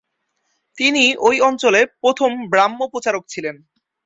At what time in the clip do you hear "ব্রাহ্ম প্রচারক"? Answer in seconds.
2.49-3.23